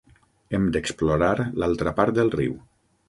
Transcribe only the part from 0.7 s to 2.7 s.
d'explorar l'altra part del riu.